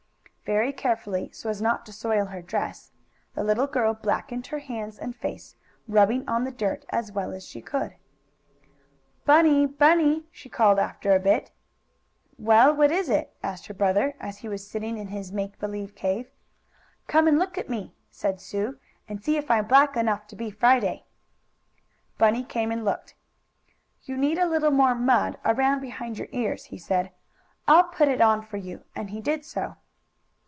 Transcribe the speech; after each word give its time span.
Very 0.43 0.73
carefully, 0.73 1.31
so 1.31 1.49
as 1.49 1.61
not 1.61 1.85
to 1.85 1.93
soil 1.93 2.25
her 2.25 2.41
dress, 2.41 2.91
the 3.35 3.43
little 3.43 3.67
girl 3.67 3.93
blackened 3.93 4.47
her 4.47 4.59
hands 4.59 4.99
and 4.99 5.15
face, 5.15 5.55
rubbing 5.87 6.27
on 6.27 6.43
the 6.43 6.51
dirt 6.51 6.83
as 6.89 7.09
well 7.09 7.31
as 7.31 7.47
she 7.47 7.61
could. 7.61 7.95
"Bunny! 9.23 9.65
Bunny!" 9.65 10.25
she 10.29 10.49
called 10.49 10.77
after 10.77 11.15
a 11.15 11.21
bit. 11.21 11.51
"Well, 12.37 12.73
what 12.75 12.91
is 12.91 13.07
it?" 13.07 13.33
asked 13.41 13.67
her 13.67 13.73
brother, 13.73 14.13
as 14.19 14.39
he 14.39 14.49
was 14.49 14.67
sitting 14.67 14.97
in 14.97 15.07
his 15.07 15.31
make 15.31 15.57
believe 15.57 15.95
cave. 15.95 16.29
"Come 17.07 17.29
and 17.29 17.39
look 17.39 17.57
at 17.57 17.69
me," 17.69 17.95
said 18.09 18.41
Sue, 18.41 18.77
"and 19.07 19.23
see 19.23 19.37
if 19.37 19.49
I'm 19.49 19.67
black 19.67 19.95
enough 19.95 20.27
to 20.27 20.35
be 20.35 20.51
Friday." 20.51 21.05
Bunny 22.17 22.43
came 22.43 22.73
and 22.73 22.83
looked. 22.83 23.15
"You 24.03 24.17
need 24.17 24.37
a 24.37 24.49
little 24.49 24.71
more 24.71 24.95
mud 24.95 25.37
around 25.45 25.79
behind 25.79 26.17
your 26.19 26.27
ears," 26.33 26.65
he 26.65 26.77
said. 26.77 27.13
"I'll 27.69 27.85
put 27.85 28.09
it 28.09 28.19
on 28.19 28.41
for 28.41 28.57
you," 28.57 28.83
and 28.93 29.11
he 29.11 29.21
did 29.21 29.45
so. 29.45 29.77